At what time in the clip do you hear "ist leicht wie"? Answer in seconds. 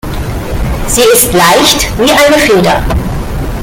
1.13-2.11